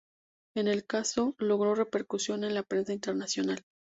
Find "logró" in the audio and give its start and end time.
1.37-1.75